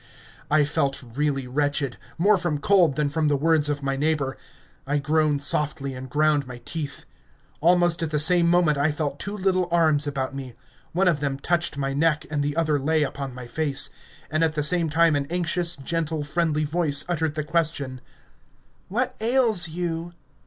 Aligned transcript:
I 0.49 0.65
felt 0.65 1.03
really 1.13 1.47
wretched 1.47 1.97
more 2.17 2.35
from 2.35 2.57
cold 2.57 2.95
than 2.95 3.07
from 3.07 3.27
the 3.27 3.35
words 3.35 3.69
of 3.69 3.83
my 3.83 3.95
neighbour. 3.95 4.35
I 4.87 4.97
groaned 4.97 5.43
softly 5.43 5.93
and 5.93 6.09
ground 6.09 6.47
my 6.47 6.57
teeth. 6.65 7.05
Almost 7.59 8.01
at 8.01 8.09
the 8.09 8.17
same 8.17 8.49
moment 8.49 8.79
I 8.79 8.91
felt 8.91 9.19
two 9.19 9.37
little 9.37 9.69
arms 9.71 10.07
about 10.07 10.33
me 10.33 10.55
one 10.91 11.07
of 11.07 11.19
them 11.19 11.37
touched 11.37 11.77
my 11.77 11.93
neck 11.93 12.25
and 12.31 12.41
the 12.43 12.55
other 12.57 12.79
lay 12.79 13.03
upon 13.03 13.35
my 13.35 13.45
face 13.45 13.91
and 14.31 14.43
at 14.43 14.53
the 14.53 14.63
same 14.63 14.89
time 14.89 15.15
an 15.15 15.27
anxious, 15.29 15.75
gentle, 15.75 16.23
friendly 16.23 16.63
voice 16.63 17.05
uttered 17.07 17.35
the 17.35 17.43
question: 17.43 18.01
"What 18.87 19.15
ails 19.21 19.69
you?" 19.69 20.13